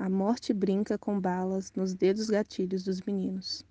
[0.00, 3.66] A morte brinca com balas nos dedos gatilhos dos meninos.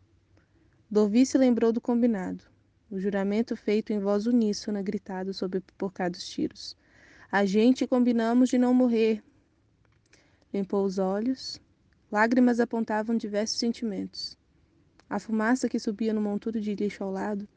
[0.87, 2.43] Dorvi se lembrou do combinado.
[2.87, 6.77] O juramento feito em voz uníssona, gritado sob pipocados tiros.
[7.31, 9.23] A gente combinamos de não morrer.
[10.53, 11.59] Limpou os olhos.
[12.11, 14.37] Lágrimas apontavam diversos sentimentos.
[15.09, 17.49] A fumaça que subia no monturo de lixo ao lado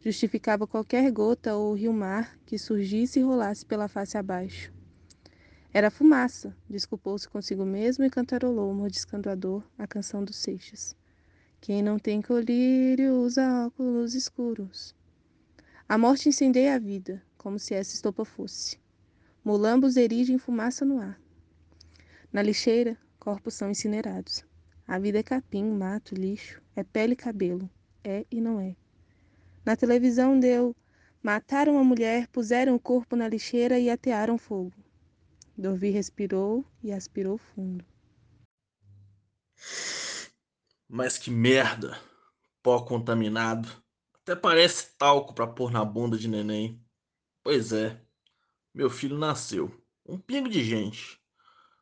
[0.00, 4.76] justificava qualquer gota ou rio-mar que surgisse e rolasse pela face abaixo.
[5.72, 10.96] Era fumaça, desculpou-se consigo mesmo e cantarolou, mordiscando a dor, a canção dos Seixas.
[11.60, 14.94] Quem não tem colírio usa óculos escuros.
[15.86, 18.78] A morte incendeia a vida, como se essa estopa fosse.
[19.44, 21.20] Molambos erigem fumaça no ar.
[22.32, 24.44] Na lixeira, corpos são incinerados.
[24.86, 27.68] A vida é capim, mato, lixo, é pele e cabelo,
[28.02, 28.74] é e não é.
[29.66, 30.74] Na televisão deu:
[31.22, 34.72] mataram a mulher, puseram o corpo na lixeira e atearam fogo.
[35.58, 37.84] Dorvi respirou e aspirou fundo.
[40.88, 42.00] Mas que merda!
[42.62, 43.68] Pó contaminado.
[44.14, 46.80] Até parece talco para pôr na bunda de neném.
[47.42, 48.00] Pois é,
[48.72, 49.76] meu filho nasceu.
[50.06, 51.20] Um pingo de gente.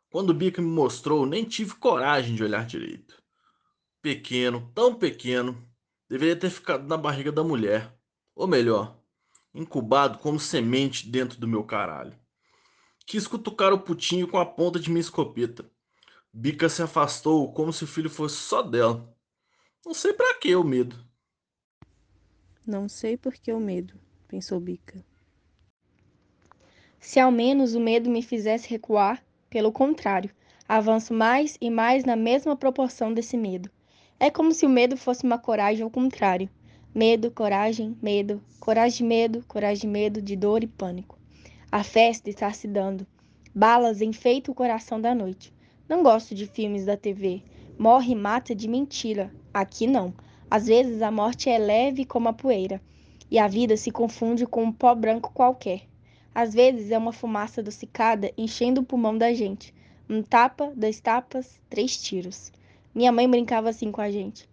[0.08, 3.22] Quando o Bica me mostrou, nem tive coragem de olhar direito.
[4.00, 5.70] Pequeno, tão pequeno,
[6.08, 7.94] deveria ter ficado na barriga da mulher.
[8.34, 8.98] Ou melhor,
[9.52, 12.18] incubado como semente dentro do meu caralho.
[13.06, 15.64] Quis cutucar o putinho com a ponta de minha escopeta.
[16.32, 19.16] Bica se afastou como se o filho fosse só dela.
[19.86, 20.96] Não sei para que o medo.
[22.66, 23.94] Não sei por que o medo,
[24.26, 25.04] pensou Bica.
[26.98, 30.34] Se ao menos o medo me fizesse recuar, pelo contrário,
[30.68, 33.70] avanço mais e mais na mesma proporção desse medo.
[34.18, 36.50] É como se o medo fosse uma coragem ao contrário.
[36.92, 41.15] Medo, coragem, medo, coragem de medo, coragem de medo, de dor e pânico.
[41.76, 43.06] A festa está se dando.
[43.54, 45.52] Balas enfeitam o coração da noite.
[45.86, 47.42] Não gosto de filmes da TV.
[47.78, 49.30] Morre e mata de mentira.
[49.52, 50.14] Aqui não.
[50.50, 52.80] Às vezes a morte é leve como a poeira.
[53.30, 55.82] E a vida se confunde com um pó branco qualquer.
[56.34, 59.74] Às vezes é uma fumaça adocicada enchendo o pulmão da gente.
[60.08, 62.50] Um tapa, dois tapas, três tiros.
[62.94, 64.48] Minha mãe brincava assim com a gente.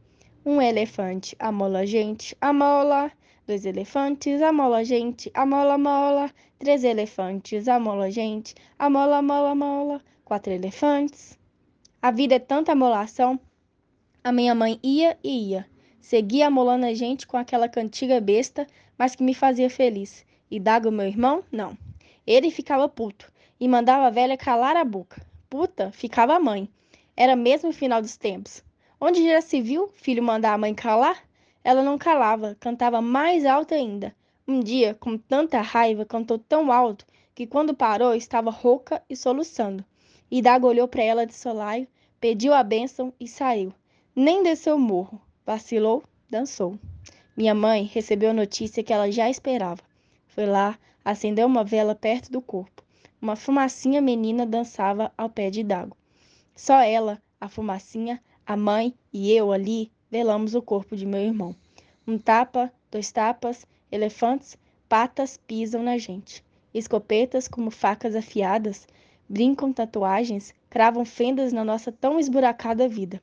[0.46, 3.10] Um elefante amola a gente, amola.
[3.46, 6.32] Dois elefantes amola gente, amola, mola.
[6.58, 11.38] Três elefantes amola gente, amola, mola, mola quatro elefantes.
[12.02, 13.40] A vida é tanta amolação.
[14.24, 15.70] A minha mãe ia e ia,
[16.02, 18.66] seguia amolando a gente com aquela cantiga besta,
[18.98, 20.26] mas que me fazia feliz.
[20.50, 21.78] E Dago, meu irmão, não.
[22.26, 25.26] Ele ficava puto e mandava a velha calar a boca.
[25.50, 26.70] Puta, ficava a mãe.
[27.16, 28.64] Era mesmo o final dos tempos.
[29.00, 31.22] Onde já se viu filho mandar a mãe calar?
[31.64, 34.14] Ela não calava, cantava mais alto ainda.
[34.48, 39.86] Um dia, com tanta raiva, cantou tão alto que quando parou estava rouca e soluçando.
[40.30, 41.88] E Dago olhou para ela de solaio,
[42.20, 43.74] pediu a bênção e saiu.
[44.16, 45.22] Nem desceu o morro.
[45.46, 46.78] Vacilou, dançou.
[47.36, 49.82] Minha mãe recebeu a notícia que ela já esperava.
[50.28, 52.84] Foi lá, acendeu uma vela perto do corpo.
[53.22, 55.96] Uma fumacinha menina dançava ao pé de Dago.
[56.56, 61.56] Só ela, a fumacinha, a mãe e eu ali velamos o corpo de meu irmão.
[62.06, 64.56] Um tapa, dois tapas, elefantes,
[64.88, 66.46] patas pisam na gente.
[66.72, 68.88] Escopetas como facas afiadas
[69.28, 73.20] brincam tatuagens, cravam fendas na nossa tão esburacada vida.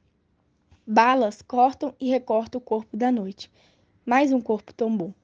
[0.85, 3.49] Balas cortam e recortam o corpo da noite.
[4.05, 5.15] Mais um corpo tombou.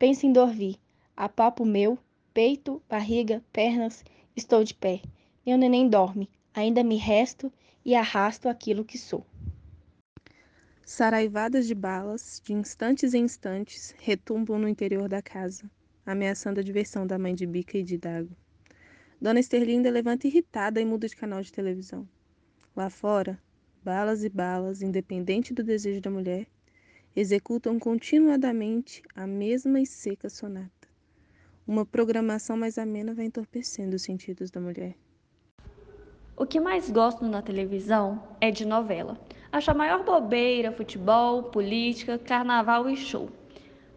[0.00, 0.80] Pensa em Dorvi.
[1.16, 1.96] A papo meu,
[2.34, 4.04] peito, barriga, pernas,
[4.34, 5.00] estou de pé.
[5.46, 6.28] Meu neném dorme.
[6.52, 7.52] Ainda me resto
[7.84, 9.24] e arrasto aquilo que sou.
[10.90, 15.70] Saraivadas de balas, de instantes em instantes, retumbam no interior da casa,
[16.06, 18.34] ameaçando a diversão da mãe de Bica e de Dago.
[19.20, 22.08] Dona Esterlinda levanta irritada e muda de canal de televisão.
[22.74, 23.38] Lá fora,
[23.84, 26.46] balas e balas, independente do desejo da mulher,
[27.14, 30.88] executam continuadamente a mesma e seca sonata.
[31.66, 34.96] Uma programação mais amena vai entorpecendo os sentidos da mulher.
[36.34, 39.20] O que mais gosto na televisão é de novela.
[39.50, 43.30] Acho a maior bobeira futebol, política, carnaval e show.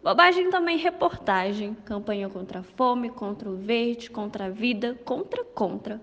[0.02, 6.00] Bobagem também reportagem, campanha contra a fome, contra o verde, contra a vida, contra, contra.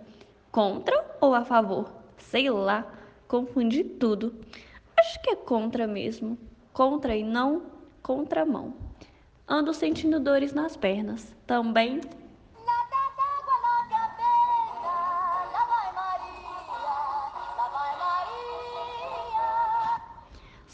[0.51, 1.91] Contra ou a favor?
[2.17, 2.85] Sei lá,
[3.27, 4.35] confundi tudo.
[4.97, 6.37] Acho que é contra mesmo.
[6.71, 7.63] Contra e não
[8.03, 8.73] contramão.
[9.47, 11.35] Ando sentindo dores nas pernas.
[11.47, 11.99] Também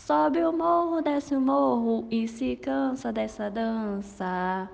[0.06, 4.70] Sobe o morro, desce o morro e se cansa dessa dança.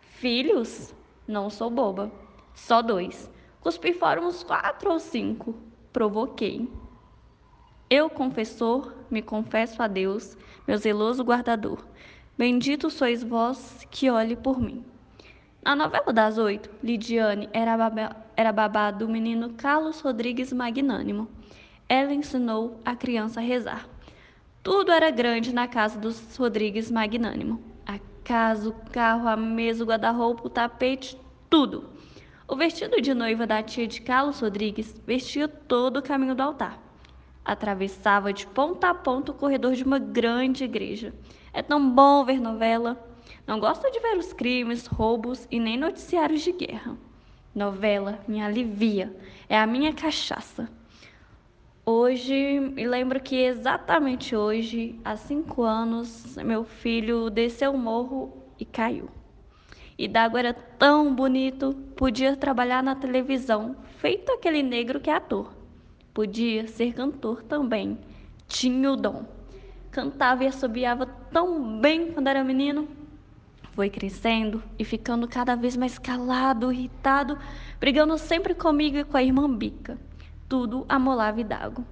[0.00, 0.94] Filhos?
[1.28, 2.10] Não sou boba.
[2.54, 3.30] Só dois.
[3.60, 5.54] Cuspi fora uns quatro ou cinco.
[5.92, 6.66] provoquei.
[7.90, 10.34] Eu, confessor, me confesso a Deus,
[10.66, 11.84] meu zeloso guardador.
[12.38, 14.82] Bendito sois vós que olhe por mim.
[15.62, 21.28] Na novela das oito, Lidiane era babá, era babá do menino Carlos Rodrigues Magnânimo.
[21.86, 23.93] Ela ensinou a criança a rezar.
[24.64, 27.62] Tudo era grande na casa dos Rodrigues Magnânimo.
[27.84, 31.18] A casa, o carro, a mesa, o guarda-roupa, o tapete,
[31.50, 31.90] tudo.
[32.48, 36.82] O vestido de noiva da tia de Carlos Rodrigues vestia todo o caminho do altar.
[37.44, 41.12] Atravessava de ponta a ponta o corredor de uma grande igreja.
[41.52, 42.96] É tão bom ver novela.
[43.46, 46.96] Não gosto de ver os crimes, roubos e nem noticiários de guerra.
[47.54, 49.14] Novela me alivia,
[49.46, 50.70] é a minha cachaça.
[51.86, 58.64] Hoje, me lembro que exatamente hoje, há cinco anos, meu filho desceu o morro e
[58.64, 59.10] caiu.
[59.98, 65.52] E Dago era tão bonito, podia trabalhar na televisão, feito aquele negro que é ator.
[66.14, 67.98] Podia ser cantor também,
[68.48, 69.26] tinha o dom.
[69.90, 72.88] Cantava e assobiava tão bem quando era menino.
[73.72, 77.36] Foi crescendo e ficando cada vez mais calado, irritado,
[77.78, 79.98] brigando sempre comigo e com a irmã Bica
[80.48, 81.84] tudo amolava e dago.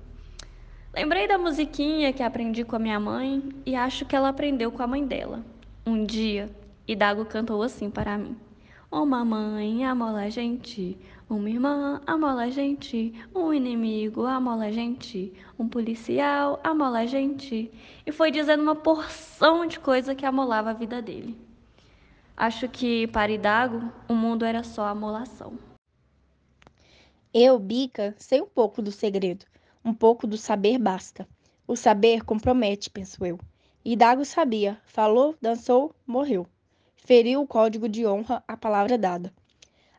[0.94, 4.82] Lembrei da musiquinha que aprendi com a minha mãe e acho que ela aprendeu com
[4.82, 5.42] a mãe dela.
[5.86, 6.54] Um dia,
[6.86, 8.36] Idago cantou assim para mim:
[8.90, 10.98] Uma mãe amola a gente,
[11.30, 17.70] uma irmã amola a gente, um inimigo amola a gente, um policial amola a gente.
[18.04, 21.38] E foi dizendo uma porção de coisa que amolava a vida dele.
[22.36, 25.71] Acho que para Idago o mundo era só amolação.
[27.34, 29.46] Eu, Bica, sei um pouco do segredo.
[29.82, 31.26] Um pouco do saber basta.
[31.66, 33.38] O saber compromete, penso eu.
[33.82, 34.78] E Dago sabia.
[34.84, 36.46] Falou, dançou, morreu.
[36.94, 39.32] Feriu o código de honra, a palavra dada.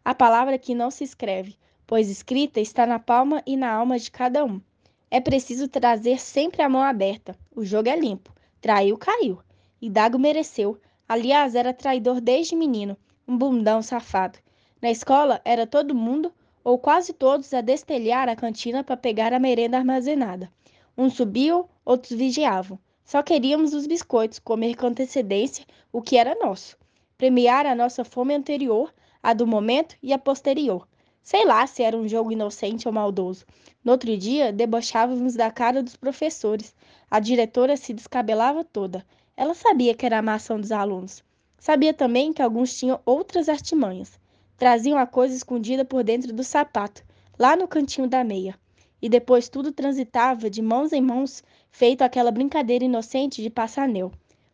[0.05, 1.57] A palavra que não se escreve,
[1.87, 4.61] pois escrita está na palma e na alma de cada um.
[5.09, 7.35] É preciso trazer sempre a mão aberta.
[7.55, 8.31] O jogo é limpo.
[8.61, 9.39] Traiu, caiu.
[9.81, 10.79] E Dago mereceu.
[11.09, 12.95] Aliás, era traidor desde menino.
[13.27, 14.37] Um bundão safado.
[14.79, 16.31] Na escola era todo mundo
[16.63, 20.49] ou quase todos a destelhar a cantina para pegar a merenda armazenada.
[20.97, 22.79] Uns subiam, outros vigiavam.
[23.03, 26.77] Só queríamos os biscoitos, comer com antecedência o que era nosso.
[27.17, 30.87] Premiar a nossa fome anterior, a do momento e a posterior.
[31.21, 33.45] Sei lá se era um jogo inocente ou maldoso.
[33.83, 36.73] No outro dia, debochávamos da cara dos professores.
[37.09, 39.05] A diretora se descabelava toda.
[39.35, 41.23] Ela sabia que era a maçã dos alunos.
[41.57, 44.19] Sabia também que alguns tinham outras artimanhas
[44.63, 47.03] traziam a coisa escondida por dentro do sapato,
[47.37, 48.57] lá no cantinho da meia.
[49.01, 54.09] E depois tudo transitava de mãos em mãos, feito aquela brincadeira inocente de passar anel.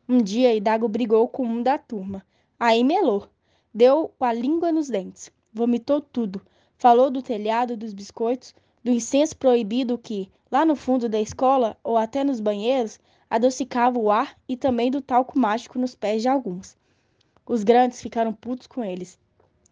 [0.08, 2.26] Um dia Idago brigou com um da turma.
[2.60, 3.28] Aí melou.
[3.72, 5.32] Deu com a língua nos dentes.
[5.54, 6.42] Vomitou tudo.
[6.76, 11.96] Falou do telhado, dos biscoitos, do incenso proibido que, lá no fundo da escola ou
[11.96, 16.76] até nos banheiros, adocicava o ar e também do talco mágico nos pés de alguns.
[17.46, 19.20] Os grandes ficaram putos com eles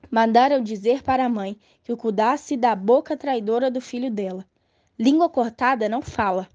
[0.09, 4.45] Mandaram dizer para a mãe que o cuidasse da boca traidora do filho dela.
[4.97, 6.47] Língua cortada não fala.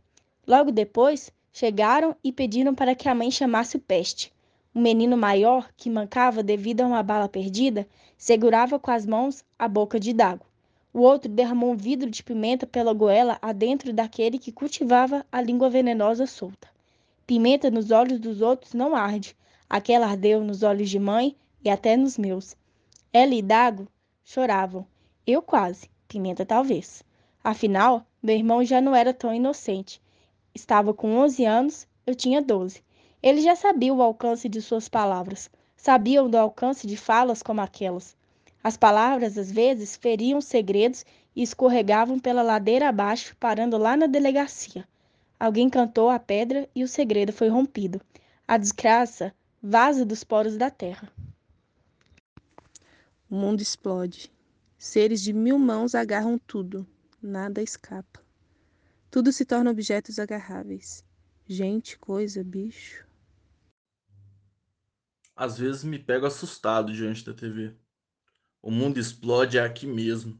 [0.46, 4.32] Logo depois, chegaram e pediram para que a mãe chamasse o peste.
[4.74, 9.68] O menino maior, que mancava devido a uma bala perdida, segurava com as mãos a
[9.68, 10.46] boca de Dago.
[10.94, 15.68] O outro derramou um vidro de pimenta pela goela adentro daquele que cultivava a língua
[15.68, 16.68] venenosa solta.
[17.26, 19.36] Pimenta nos olhos dos outros não arde.
[19.68, 22.56] Aquela ardeu nos olhos de mãe e até nos meus.
[23.14, 23.86] Ela e Dago
[24.24, 24.86] choravam.
[25.26, 25.90] Eu quase.
[26.08, 27.02] Pimenta talvez.
[27.44, 30.00] Afinal, meu irmão já não era tão inocente.
[30.54, 32.82] Estava com 11 anos, eu tinha 12.
[33.22, 35.50] Ele já sabia o alcance de suas palavras.
[35.76, 38.16] Sabiam do alcance de falas como aquelas.
[38.64, 41.04] As palavras, às vezes, feriam segredos
[41.36, 44.88] e escorregavam pela ladeira abaixo, parando lá na delegacia.
[45.38, 48.00] Alguém cantou a pedra e o segredo foi rompido.
[48.48, 51.12] A desgraça vaza dos poros da terra.
[53.32, 54.30] O mundo explode.
[54.76, 56.86] Seres de mil mãos agarram tudo.
[57.22, 58.22] Nada escapa.
[59.10, 61.02] Tudo se torna objetos agarráveis.
[61.46, 63.06] Gente, coisa, bicho.
[65.34, 67.74] Às vezes me pego assustado diante da TV.
[68.60, 70.38] O mundo explode aqui mesmo.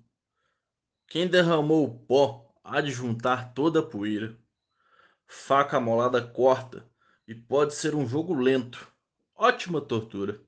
[1.06, 4.38] Quem derramou o pó há de juntar toda a poeira.
[5.26, 6.86] Faca molada corta
[7.26, 8.86] e pode ser um jogo lento.
[9.34, 10.44] Ótima tortura.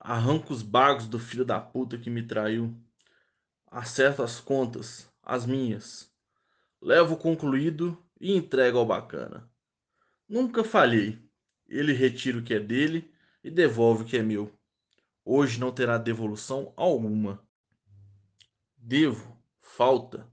[0.00, 2.74] Arranco os bagos do filho da puta que me traiu.
[3.66, 6.10] Acerto as contas, as minhas.
[6.80, 9.50] Levo concluído e entrego ao bacana.
[10.28, 11.18] Nunca falhei.
[11.66, 13.12] Ele retira o que é dele
[13.42, 14.52] e devolve o que é meu.
[15.24, 17.42] Hoje não terá devolução alguma.
[18.76, 20.26] Devo, falta,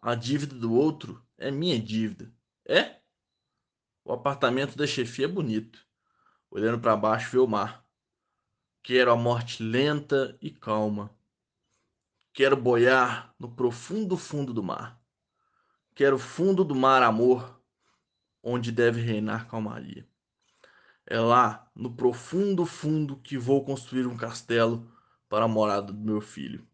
[0.00, 2.32] A dívida do outro é minha dívida.
[2.64, 3.00] É?
[4.04, 5.84] O apartamento da chefia é bonito.
[6.48, 7.85] Olhando para baixo, vê o mar.
[8.86, 11.10] Quero a morte lenta e calma.
[12.32, 15.02] Quero boiar no profundo fundo do mar.
[15.92, 17.60] Quero o fundo do mar, amor,
[18.40, 20.08] onde deve reinar calmaria.
[21.04, 24.88] É lá, no profundo fundo, que vou construir um castelo
[25.28, 26.64] para a morada do meu filho.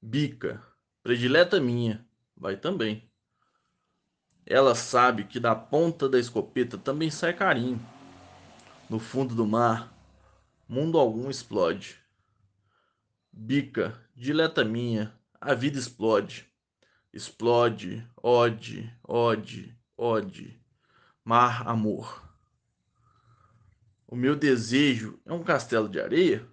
[0.00, 0.66] Bica,
[1.02, 3.06] predileta minha, vai também.
[4.46, 7.78] Ela sabe que da ponta da escopeta também sai carinho.
[8.88, 9.94] No fundo do mar,
[10.68, 11.96] mundo algum explode.
[13.32, 16.44] Bica, dileta minha, a vida explode.
[17.12, 20.60] Explode, ode, ode, ode.
[21.24, 22.22] Mar, amor.
[24.08, 26.46] O meu desejo é um castelo de areia?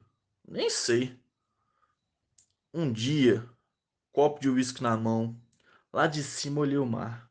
[0.48, 1.20] Nem sei.
[2.74, 3.48] Um dia,
[4.12, 5.40] copo de uísque na mão,
[5.92, 7.30] lá de cima olhei o mar.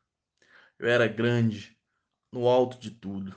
[0.77, 1.77] Eu era grande,
[2.31, 3.35] no alto de tudo.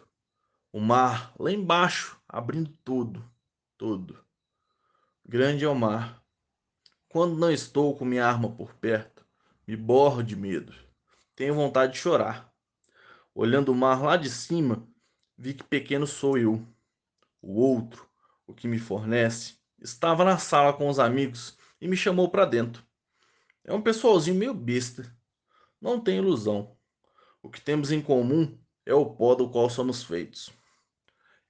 [0.72, 3.24] O mar lá embaixo, abrindo tudo,
[3.78, 4.24] todo.
[5.24, 6.22] Grande é o mar.
[7.08, 9.24] Quando não estou com minha arma por perto,
[9.66, 10.74] me borro de medo.
[11.34, 12.52] Tenho vontade de chorar.
[13.34, 14.86] Olhando o mar lá de cima,
[15.36, 16.66] vi que pequeno sou eu
[17.46, 18.08] o outro,
[18.46, 22.84] o que me fornece, estava na sala com os amigos e me chamou para dentro.
[23.64, 25.14] É um pessoalzinho meio besta.
[25.80, 26.76] Não tem ilusão.
[27.40, 30.50] O que temos em comum é o pó do qual somos feitos.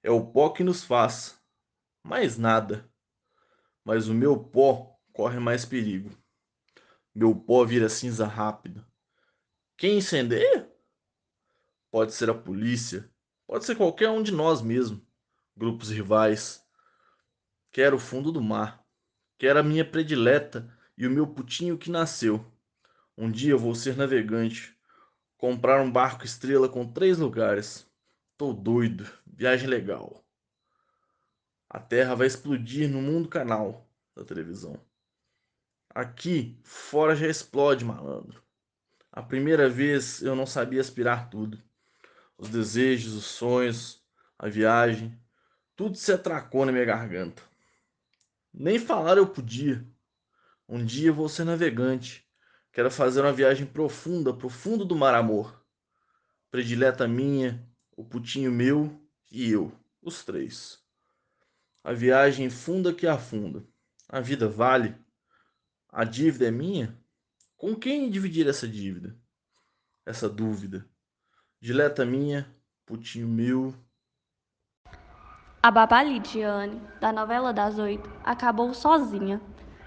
[0.02, 1.35] É o pó que nos faz.
[2.06, 2.88] Mais nada.
[3.84, 6.16] Mas o meu pó corre mais perigo.
[7.12, 8.86] Meu pó vira cinza rápido.
[9.76, 10.70] Quem incendeia?
[11.90, 13.10] Pode ser a polícia,
[13.44, 15.04] pode ser qualquer um de nós mesmo
[15.56, 16.64] grupos rivais.
[17.72, 18.86] Quero o fundo do mar.
[19.36, 22.44] Quero a minha predileta e o meu putinho que nasceu.
[23.18, 24.76] Um dia vou ser navegante.
[25.36, 27.84] Comprar um barco estrela com três lugares.
[28.36, 29.10] Tô doido.
[29.26, 30.25] Viagem legal.
[31.68, 34.80] A Terra vai explodir no mundo canal da televisão.
[35.90, 38.42] Aqui fora já explode, malandro.
[39.10, 41.62] A primeira vez eu não sabia aspirar tudo.
[42.36, 44.04] Os desejos, os sonhos,
[44.38, 45.18] a viagem,
[45.74, 47.42] tudo se atracou na minha garganta.
[48.52, 49.86] Nem falar eu podia.
[50.68, 52.26] Um dia vou ser navegante.
[52.72, 55.64] Quero fazer uma viagem profunda, profundo do mar amor.
[56.50, 60.85] Predileta minha, o putinho meu e eu, os três.
[61.86, 63.62] A viagem funda que afunda.
[64.08, 64.96] A vida vale?
[65.88, 67.00] A dívida é minha?
[67.56, 69.16] Com quem dividir essa dívida?
[70.04, 70.84] Essa dúvida.
[71.60, 72.52] Dileta minha,
[72.84, 73.72] putinho meu
[75.62, 79.40] a babá Lidiane, da novela das oito, acabou sozinha.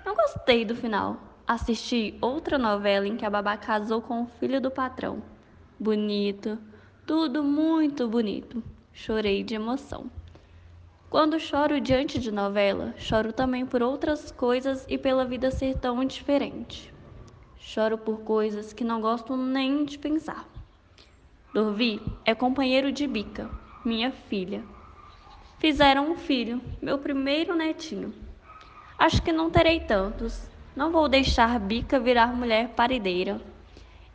[0.05, 1.17] Não gostei do final.
[1.45, 5.21] Assisti outra novela em que a babá casou com o filho do patrão.
[5.77, 6.57] Bonito,
[7.05, 8.63] tudo muito bonito.
[8.93, 10.09] Chorei de emoção.
[11.09, 16.03] Quando choro diante de novela, choro também por outras coisas e pela vida ser tão
[16.05, 16.93] diferente.
[17.57, 20.47] Choro por coisas que não gosto nem de pensar.
[21.53, 23.49] Dorvi é companheiro de Bica,
[23.83, 24.63] minha filha,
[25.59, 28.13] Fizeram um filho, meu primeiro netinho.
[28.97, 30.49] Acho que não terei tantos.
[30.73, 33.41] Não vou deixar Bica virar mulher parideira.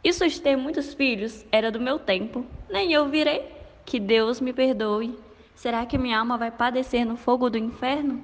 [0.03, 2.47] Isso de ter muitos filhos era do meu tempo.
[2.71, 3.45] Nem eu virei.
[3.85, 5.19] Que Deus me perdoe.
[5.55, 8.23] Será que minha alma vai padecer no fogo do inferno?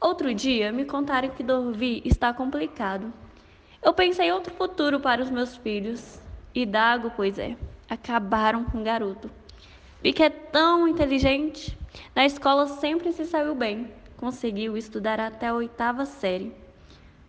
[0.00, 3.12] Outro dia me contaram que Dorvi está complicado.
[3.82, 6.20] Eu pensei outro futuro para os meus filhos.
[6.54, 7.56] E Dago, pois é,
[7.88, 9.30] acabaram com o garoto.
[10.02, 11.76] Bica é tão inteligente.
[12.14, 16.52] Na escola sempre se saiu bem, conseguiu estudar até a oitava série.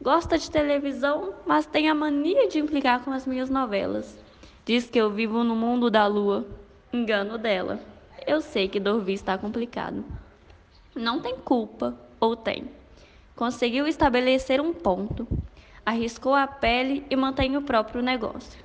[0.01, 4.19] Gosta de televisão, mas tem a mania de implicar com as minhas novelas.
[4.65, 6.45] Diz que eu vivo no mundo da lua.
[6.91, 7.92] Engano dela.
[8.25, 10.03] Eu sei que Dorvi está complicado.
[10.95, 12.69] Não tem culpa, ou tem.
[13.35, 15.27] Conseguiu estabelecer um ponto.
[15.85, 18.63] Arriscou a pele e mantém o próprio negócio.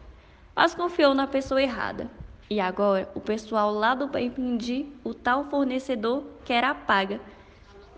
[0.54, 2.08] Mas confiou na pessoa errada.
[2.48, 7.20] E agora o pessoal lá do Pimpendi, o tal fornecedor, quer a paga.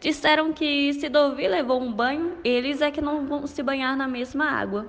[0.00, 4.08] Disseram que se Dovi levou um banho, eles é que não vão se banhar na
[4.08, 4.86] mesma água.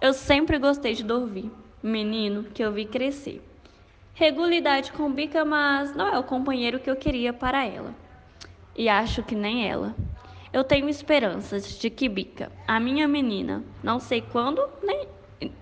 [0.00, 1.50] Eu sempre gostei de Dorvi,
[1.82, 3.47] menino que eu vi crescer.
[4.18, 7.94] Regularidade com Bica, mas não é o companheiro que eu queria para ela.
[8.74, 9.94] E acho que nem ela.
[10.52, 15.06] Eu tenho esperanças de que Bica, a minha menina, não sei quando nem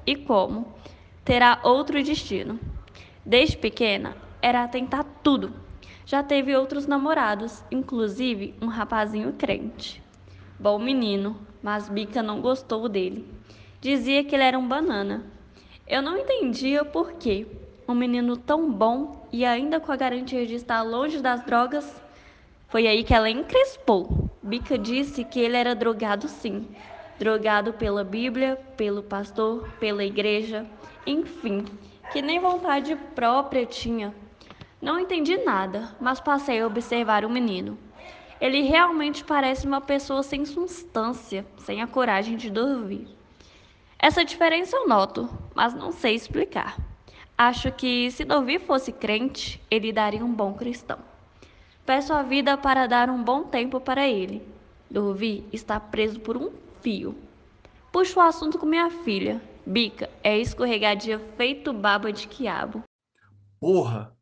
[0.06, 0.72] e como,
[1.22, 2.58] terá outro destino.
[3.26, 5.52] Desde pequena, era atentar tudo.
[6.06, 10.02] Já teve outros namorados, inclusive um rapazinho crente.
[10.58, 13.28] Bom menino, mas Bica não gostou dele.
[13.82, 15.26] dizia que ele era um banana.
[15.86, 17.46] Eu não entendia por quê.
[17.88, 22.02] Um menino tão bom e ainda com a garantia de estar longe das drogas.
[22.68, 24.28] Foi aí que ela encrespou.
[24.42, 26.66] Bica disse que ele era drogado sim.
[27.16, 30.66] Drogado pela Bíblia, pelo pastor, pela igreja,
[31.06, 31.64] enfim,
[32.10, 34.12] que nem vontade própria tinha.
[34.82, 37.78] Não entendi nada, mas passei a observar o menino.
[38.40, 43.08] Ele realmente parece uma pessoa sem substância, sem a coragem de dormir.
[43.98, 46.76] Essa diferença eu noto, mas não sei explicar.
[47.38, 50.98] Acho que se Dorvi fosse crente, ele daria um bom cristão.
[51.84, 54.42] Peço a vida para dar um bom tempo para ele.
[54.90, 56.50] Dorvi está preso por um
[56.80, 57.14] fio.
[57.92, 59.42] Puxo o assunto com minha filha.
[59.66, 62.82] Bica é escorregadia feito baba de quiabo.
[63.60, 64.16] Porra!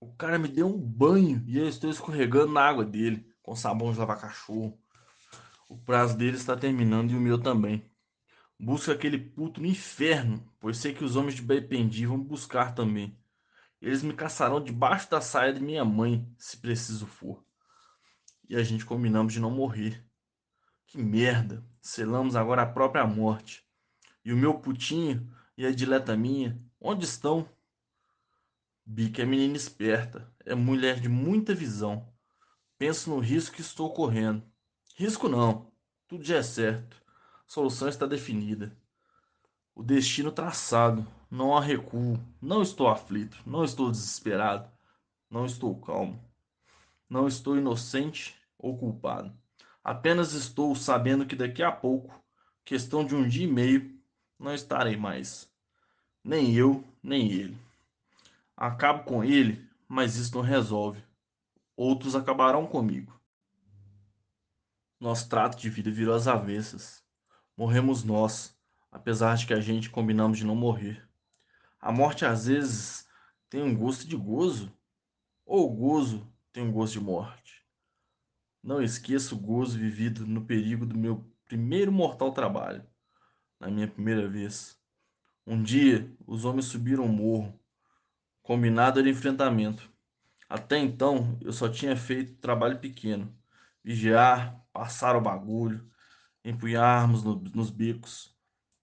[0.00, 3.92] O cara me deu um banho e eu estou escorregando na água dele, com sabão
[3.92, 4.76] de lavar cachorro.
[5.68, 7.88] O prazo dele está terminando e o meu também.
[8.58, 13.16] Busca aquele puto no inferno, pois sei que os homens de Bependi vão buscar também.
[13.82, 17.44] Eles me caçarão debaixo da saia de minha mãe, se preciso for.
[18.48, 20.02] E a gente combinamos de não morrer.
[20.86, 21.62] Que merda!
[21.82, 23.62] Selamos agora a própria morte.
[24.24, 27.46] E o meu putinho e a dileta minha, onde estão?
[28.84, 32.10] Bica é menina esperta, é mulher de muita visão.
[32.78, 34.42] Penso no risco que estou correndo.
[34.94, 35.70] Risco não,
[36.08, 37.05] tudo já é certo
[37.46, 38.76] solução está definida.
[39.74, 41.06] O destino traçado.
[41.30, 42.18] Não há recuo.
[42.40, 43.40] Não estou aflito.
[43.46, 44.70] Não estou desesperado.
[45.30, 46.20] Não estou calmo.
[47.08, 49.32] Não estou inocente ou culpado.
[49.82, 52.20] Apenas estou sabendo que daqui a pouco,
[52.64, 53.96] questão de um dia e meio,
[54.38, 55.48] não estarei mais.
[56.24, 57.56] Nem eu, nem ele.
[58.56, 61.04] Acabo com ele, mas isso não resolve.
[61.76, 63.20] Outros acabarão comigo.
[64.98, 67.05] Nosso trato de vida virou às avessas
[67.56, 68.56] morremos nós,
[68.92, 71.08] apesar de que a gente combinamos de não morrer.
[71.80, 73.08] A morte às vezes
[73.48, 74.72] tem um gosto de gozo,
[75.44, 77.64] ou o gozo tem um gosto de morte.
[78.62, 82.84] Não esqueça o gozo vivido no perigo do meu primeiro mortal trabalho,
[83.60, 84.76] na minha primeira vez.
[85.46, 87.58] Um dia, os homens subiram o morro.
[88.42, 89.88] Combinado era enfrentamento.
[90.48, 93.32] Até então, eu só tinha feito trabalho pequeno.
[93.82, 95.88] Vigiar, passar o bagulho,
[96.46, 98.32] empunharmos no, nos bicos,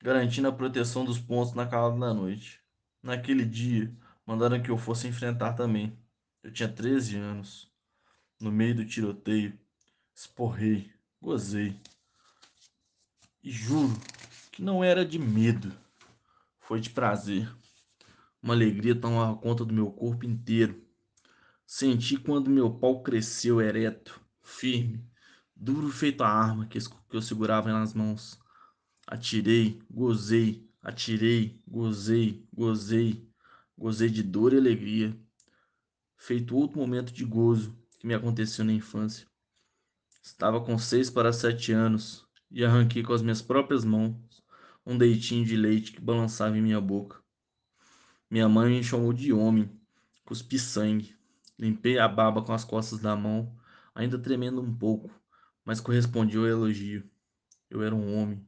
[0.01, 2.61] garantindo a proteção dos pontos na calada da noite.
[3.01, 3.95] Naquele dia,
[4.25, 5.97] mandaram que eu fosse enfrentar também.
[6.43, 7.71] Eu tinha 13 anos.
[8.37, 9.57] No meio do tiroteio,
[10.13, 11.79] esporrei, gozei.
[13.41, 13.93] E juro
[14.51, 15.71] que não era de medo,
[16.59, 17.49] foi de prazer.
[18.41, 20.85] Uma alegria tomava conta do meu corpo inteiro.
[21.65, 25.01] Senti quando meu pau cresceu ereto, firme,
[25.55, 26.79] duro feito a arma que
[27.11, 28.39] eu segurava nas mãos.
[29.07, 33.29] Atirei, gozei, atirei, gozei, gozei,
[33.77, 35.17] gozei de dor e alegria.
[36.17, 39.27] Feito outro momento de gozo que me aconteceu na infância.
[40.21, 44.15] Estava com seis para sete anos e arranquei com as minhas próprias mãos
[44.85, 47.21] um deitinho de leite que balançava em minha boca.
[48.29, 49.69] Minha mãe me chamou de homem,
[50.25, 51.15] cuspi sangue.
[51.57, 53.55] Limpei a baba com as costas da mão,
[53.93, 55.09] ainda tremendo um pouco
[55.65, 57.09] mas correspondi ao elogio.
[57.69, 58.47] Eu era um homem.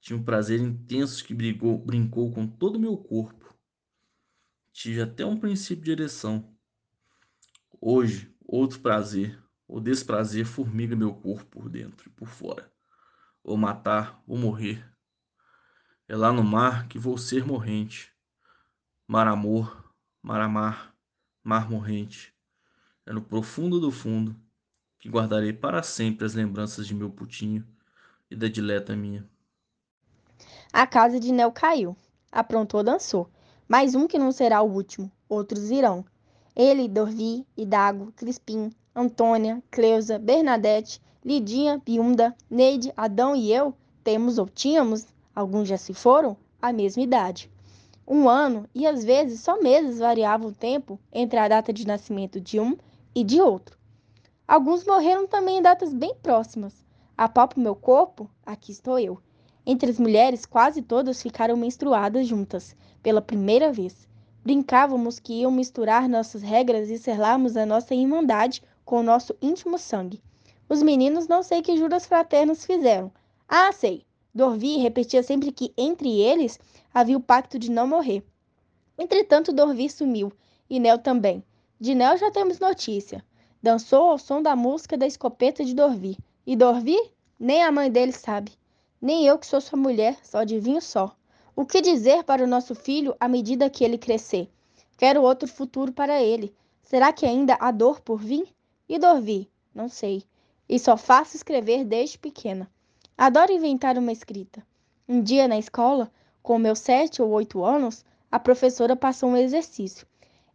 [0.00, 3.54] Tinha um prazer intenso que brigou, brincou com todo o meu corpo.
[4.72, 6.56] Tive até um princípio de ereção.
[7.80, 12.72] Hoje, outro prazer, o desprazer formiga meu corpo por dentro e por fora.
[13.42, 14.84] Vou matar, vou morrer.
[16.06, 18.12] É lá no mar que vou ser morrente.
[19.06, 20.94] Mar amor, mar amar,
[21.42, 22.34] mar morrente.
[23.04, 24.34] É no profundo do fundo
[24.98, 27.64] que guardarei para sempre as lembranças de meu putinho
[28.30, 29.28] e da dileta minha.
[30.72, 31.96] A casa de Nel caiu.
[32.30, 33.30] Aprontou, dançou.
[33.68, 35.10] Mais um que não será o último.
[35.28, 36.04] Outros virão.
[36.54, 43.74] Ele, Dorvi, Idago, Crispim, Antônia, Cleusa, Bernadette, Lidinha, Biunda, Neide, Adão e eu
[44.08, 47.50] temos ou tínhamos, alguns já se foram, a mesma idade.
[48.06, 52.40] Um ano e às vezes só meses variavam o tempo entre a data de nascimento
[52.40, 52.74] de um
[53.14, 53.77] e de outro.
[54.48, 56.72] Alguns morreram também em datas bem próximas.
[57.14, 59.20] Apalpo meu corpo, aqui estou eu.
[59.66, 64.08] Entre as mulheres, quase todas ficaram menstruadas juntas, pela primeira vez.
[64.42, 69.76] Brincávamos que iam misturar nossas regras e selarmos a nossa irmandade com o nosso íntimo
[69.76, 70.22] sangue.
[70.66, 73.12] Os meninos não sei que juras fraternos fizeram.
[73.46, 74.06] Ah, sei.
[74.34, 76.58] Dorvi repetia sempre que entre eles
[76.94, 78.24] havia o pacto de não morrer.
[78.96, 80.32] Entretanto, Dorvi sumiu,
[80.70, 81.44] e Nel também.
[81.78, 83.22] De Nel já temos notícia.
[83.62, 86.16] Dançou ao som da música da escopeta de Dorvi.
[86.46, 86.96] E Dorvi?
[87.38, 88.52] Nem a mãe dele sabe.
[89.02, 91.14] Nem eu que sou sua mulher, só adivinho só.
[91.56, 94.48] O que dizer para o nosso filho à medida que ele crescer?
[94.96, 96.54] Quero outro futuro para ele.
[96.82, 98.48] Será que ainda há dor por vir?
[98.88, 99.50] E Dorvi?
[99.74, 100.22] Não sei.
[100.68, 102.70] E só faço escrever desde pequena.
[103.16, 104.64] Adoro inventar uma escrita.
[105.08, 106.10] Um dia na escola,
[106.42, 110.06] com meus sete ou oito anos, a professora passou um exercício.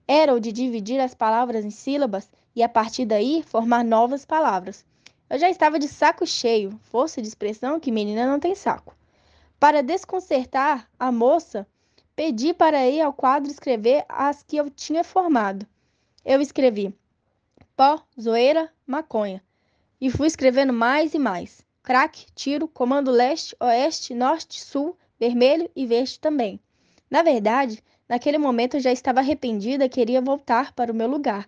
[0.07, 4.85] Era o de dividir as palavras em sílabas e a partir daí formar novas palavras.
[5.29, 8.95] Eu já estava de saco cheio, força de expressão que menina não tem saco.
[9.59, 11.65] Para desconcertar a moça,
[12.15, 15.65] pedi para ir ao quadro escrever as que eu tinha formado.
[16.25, 16.93] Eu escrevi
[17.75, 19.41] pó, zoeira, maconha.
[19.99, 21.65] E fui escrevendo mais e mais.
[21.81, 26.59] Crack, tiro, comando leste, oeste, norte, sul, vermelho e verde também.
[27.09, 31.47] Na verdade, naquele momento eu já estava arrependida e queria voltar para o meu lugar.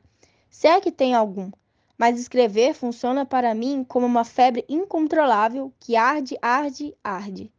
[0.50, 1.52] Se é que tem algum.
[1.98, 7.52] Mas escrever funciona para mim como uma febre incontrolável que arde, arde, arde.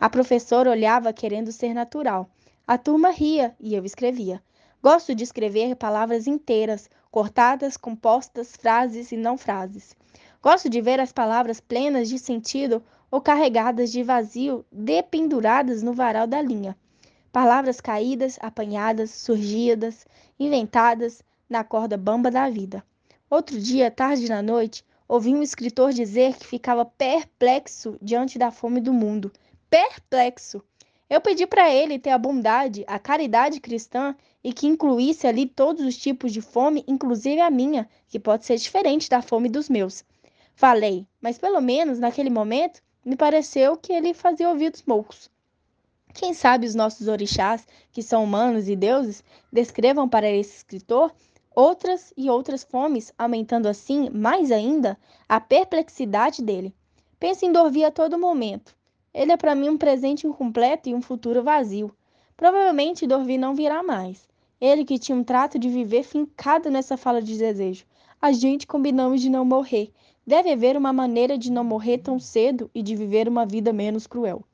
[0.00, 2.30] A professora olhava querendo ser natural.
[2.66, 4.40] A turma ria e eu escrevia.
[4.82, 9.94] Gosto de escrever palavras inteiras, cortadas, compostas, frases e não frases.
[10.42, 16.26] Gosto de ver as palavras plenas de sentido ou carregadas de vazio dependuradas no varal
[16.26, 16.76] da linha.
[17.32, 20.06] Palavras caídas, apanhadas, surgidas,
[20.38, 22.84] inventadas na corda bamba da vida.
[23.28, 28.80] Outro dia, tarde na noite, ouvi um escritor dizer que ficava perplexo diante da fome
[28.80, 29.32] do mundo
[29.70, 30.60] perplexo.
[31.08, 35.84] Eu pedi para ele ter a bondade, a caridade cristã e que incluísse ali todos
[35.84, 40.04] os tipos de fome, inclusive a minha, que pode ser diferente da fome dos meus.
[40.54, 45.30] Falei, mas pelo menos naquele momento me pareceu que ele fazia ouvidos moucos.
[46.12, 51.12] Quem sabe os nossos orixás, que são humanos e deuses, descrevam para esse escritor
[51.54, 56.74] outras e outras fomes, aumentando assim, mais ainda, a perplexidade dele.
[57.18, 58.74] Pensa em Dorvi a todo momento.
[59.12, 61.94] Ele é para mim um presente incompleto e um futuro vazio.
[62.36, 64.28] Provavelmente Dorvi não virá mais.
[64.60, 67.84] Ele que tinha um trato de viver fincado nessa fala de desejo.
[68.20, 69.92] A gente combinamos de não morrer.
[70.26, 74.06] Deve haver uma maneira de não morrer tão cedo e de viver uma vida menos
[74.06, 74.44] cruel.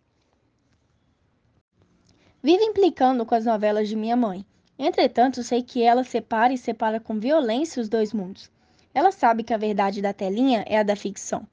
[2.47, 4.47] Vivo implicando com as novelas de minha mãe.
[4.79, 8.49] Entretanto, sei que ela separa e separa com violência os dois mundos.
[8.95, 11.45] Ela sabe que a verdade da telinha é a da ficção.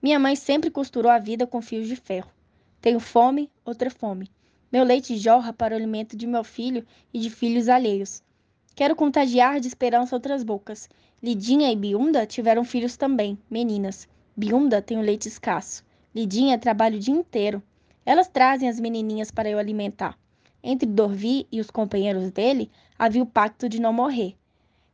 [0.00, 2.30] Minha mãe sempre costurou a vida com fios de ferro.
[2.80, 4.30] Tenho fome, outra fome.
[4.72, 6.82] Meu leite jorra para o alimento de meu filho
[7.12, 8.22] e de filhos alheios.
[8.74, 10.88] Quero contagiar de esperança outras bocas.
[11.22, 14.08] Lidinha e Biunda tiveram filhos também, meninas.
[14.34, 15.84] Biunda tem o leite escasso.
[16.14, 17.62] Lidinha trabalha o dia inteiro.
[18.06, 20.16] Elas trazem as menininhas para eu alimentar.
[20.62, 24.36] Entre Dorvi e os companheiros dele havia o pacto de não morrer.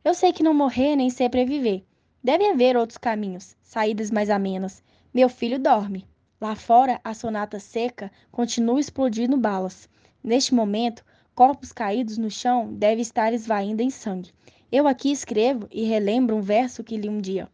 [0.03, 1.83] Eu sei que não morrer nem sempre é viver.
[2.23, 4.83] Deve haver outros caminhos, saídas mais amenas.
[5.13, 6.05] Meu filho dorme.
[6.39, 9.89] Lá fora, a sonata seca continua explodindo balas.
[10.23, 14.31] Neste momento, corpos caídos no chão devem estar esvaindo em sangue.
[14.71, 17.47] Eu aqui escrevo e relembro um verso que li um dia.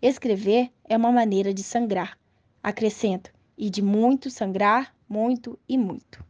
[0.00, 2.18] Escrever é uma maneira de sangrar.
[2.62, 6.24] Acrescento, e de muito sangrar, muito e muito.